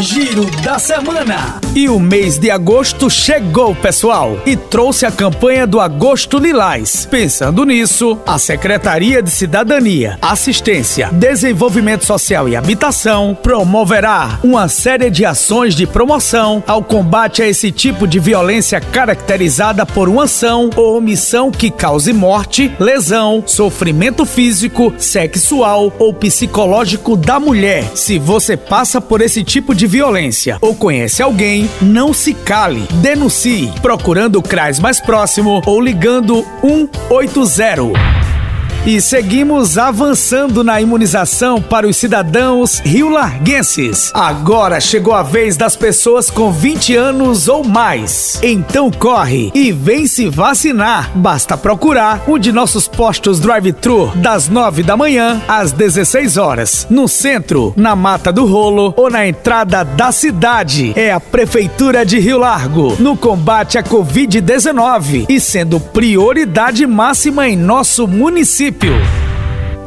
Giro 0.00 0.44
da 0.62 0.78
Semana. 0.78 1.58
E 1.74 1.88
o 1.88 1.98
mês 1.98 2.38
de 2.38 2.52
agosto 2.52 3.10
chegou, 3.10 3.74
pessoal, 3.74 4.38
e 4.46 4.54
trouxe 4.54 5.04
a 5.04 5.10
campanha 5.10 5.66
do 5.66 5.80
Agosto 5.80 6.38
Lilás. 6.38 7.04
Pensando 7.04 7.64
nisso, 7.64 8.16
a 8.24 8.38
Secretaria 8.38 9.20
de 9.20 9.28
Cidadania, 9.28 10.16
Assistência, 10.22 11.08
Desenvolvimento 11.12 12.06
Social 12.06 12.48
e 12.48 12.54
Habitação 12.54 13.36
promoverá 13.42 14.38
uma 14.44 14.68
série 14.68 15.10
de 15.10 15.24
ações 15.24 15.74
de 15.74 15.84
promoção 15.84 16.62
ao 16.64 16.80
combate 16.82 17.42
a 17.42 17.48
esse 17.48 17.72
tipo 17.72 18.06
de 18.06 18.20
violência 18.20 18.80
caracterizada 18.80 19.84
por 19.84 20.08
uma 20.08 20.24
ação 20.24 20.70
ou 20.76 20.96
omissão 20.96 21.50
que 21.50 21.72
cause 21.72 22.12
morte, 22.12 22.72
lesão, 22.78 23.42
sofrimento 23.44 24.24
físico, 24.24 24.94
sexual 24.96 25.92
ou 25.98 26.14
psicológico 26.14 27.16
da 27.16 27.40
mulher. 27.40 27.96
Se 27.96 28.16
você 28.16 28.56
passa 28.56 29.00
por 29.00 29.20
esse 29.20 29.42
tipo 29.42 29.74
de 29.74 29.87
violência 29.88 30.58
ou 30.60 30.74
conhece 30.74 31.22
alguém, 31.22 31.68
não 31.80 32.12
se 32.12 32.34
cale. 32.34 32.86
Denuncie 33.02 33.72
procurando 33.82 34.36
o 34.36 34.42
CRAS 34.42 34.78
mais 34.78 35.00
próximo 35.00 35.62
ou 35.66 35.80
ligando 35.80 36.46
180. 36.60 38.17
E 38.86 39.00
seguimos 39.02 39.76
avançando 39.76 40.64
na 40.64 40.80
imunização 40.80 41.60
para 41.60 41.86
os 41.86 41.96
cidadãos 41.96 42.78
rio-larguenses. 42.78 44.10
Agora 44.14 44.80
chegou 44.80 45.14
a 45.14 45.22
vez 45.22 45.56
das 45.56 45.76
pessoas 45.76 46.30
com 46.30 46.50
20 46.50 46.96
anos 46.96 47.48
ou 47.48 47.62
mais. 47.62 48.38
Então 48.42 48.90
corre 48.90 49.50
e 49.54 49.72
vem 49.72 50.06
se 50.06 50.28
vacinar. 50.28 51.10
Basta 51.14 51.56
procurar 51.56 52.22
um 52.26 52.38
de 52.38 52.50
nossos 52.50 52.88
postos 52.88 53.40
drive-thru 53.40 54.10
das 54.14 54.48
9 54.48 54.82
da 54.82 54.96
manhã 54.96 55.42
às 55.46 55.72
16 55.72 56.36
horas, 56.38 56.86
no 56.88 57.08
centro, 57.08 57.74
na 57.76 57.94
Mata 57.94 58.32
do 58.32 58.46
Rolo 58.46 58.94
ou 58.96 59.10
na 59.10 59.26
entrada 59.26 59.84
da 59.84 60.10
cidade. 60.12 60.92
É 60.96 61.12
a 61.12 61.20
Prefeitura 61.20 62.06
de 62.06 62.18
Rio 62.18 62.38
Largo 62.38 62.96
no 62.98 63.16
combate 63.16 63.76
à 63.76 63.82
Covid-19 63.82 65.26
e 65.28 65.38
sendo 65.38 65.78
prioridade 65.78 66.86
máxima 66.86 67.48
em 67.48 67.56
nosso 67.56 68.06
município 68.06 68.67
município. 68.70 69.27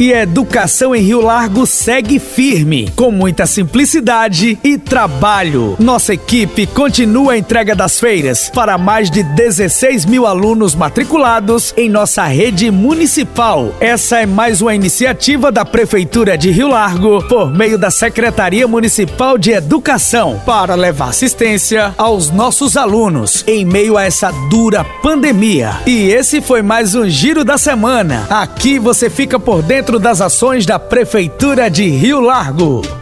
E 0.02 0.16
a 0.16 0.23
educação 0.23 0.95
em 0.95 1.02
Rio 1.03 1.21
Largo 1.21 1.63
segue 1.67 2.17
firme, 2.17 2.91
com 2.95 3.11
muita 3.11 3.45
simplicidade 3.45 4.57
e 4.63 4.75
trabalho. 4.75 5.75
Nossa 5.77 6.16
equipe 6.16 6.66
continua 6.66 7.33
a 7.33 7.38
entrega 7.38 7.75
das 7.75 7.99
feiras 7.99 8.49
para 8.49 8.79
mais 8.79 9.11
de 9.11 9.22
16 9.22 10.05
mil 10.05 10.25
alunos 10.25 10.73
matriculados 10.73 11.72
em 11.77 11.88
nossa 11.88 12.25
rede 12.25 12.72
municipal. 12.72 13.75
Essa 13.79 14.22
é 14.22 14.25
mais 14.25 14.59
uma 14.59 14.73
iniciativa 14.73 15.52
da 15.52 15.63
Prefeitura 15.63 16.35
de 16.35 16.49
Rio 16.49 16.69
Largo, 16.69 17.23
por 17.27 17.55
meio 17.55 17.77
da 17.77 17.91
Secretaria 17.91 18.67
Municipal 18.67 19.38
de 19.38 19.52
Educação, 19.52 20.41
para 20.44 20.73
levar 20.73 21.09
assistência 21.09 21.94
aos 21.95 22.31
nossos 22.31 22.75
alunos 22.75 23.44
em 23.45 23.63
meio 23.63 23.95
a 23.95 24.03
essa 24.03 24.31
dura 24.49 24.83
pandemia. 24.83 25.79
E 25.85 26.09
esse 26.09 26.41
foi 26.41 26.63
mais 26.63 26.95
um 26.95 27.07
Giro 27.07 27.45
da 27.45 27.59
Semana. 27.59 28.25
Aqui 28.31 28.79
você 28.79 29.07
fica 29.07 29.39
por 29.39 29.61
dentro 29.61 29.91
das 30.00 30.22
ações 30.22 30.66
da 30.66 30.78
Prefeitura 30.78 31.70
de 31.70 31.88
Rio 31.88 32.20
Largo. 32.20 33.00